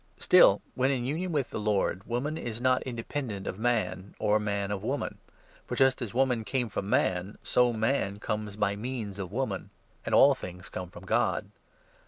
Still, 0.17 0.63
when 0.73 0.89
in 0.89 1.05
union 1.05 1.31
with 1.31 1.51
the 1.51 1.59
Lord, 1.59 2.05
woman 2.07 2.35
is 2.35 2.59
not 2.59 2.77
n 2.77 2.83
independent 2.89 3.45
of 3.45 3.59
man, 3.59 4.15
or 4.17 4.39
man 4.39 4.71
of 4.71 4.81
woman; 4.81 5.19
for 5.67 5.75
just 5.75 6.01
as 6.01 6.11
woman 6.11 6.39
12 6.39 6.45
came 6.47 6.69
from 6.69 6.89
man, 6.89 7.37
so 7.43 7.71
man 7.71 8.17
comes 8.17 8.55
by 8.55 8.75
means 8.75 9.19
of 9.19 9.31
woman; 9.31 9.69
and 10.03 10.15
all 10.15 10.33
things 10.33 10.69
come 10.69 10.89
from 10.89 11.05
God. 11.05 11.51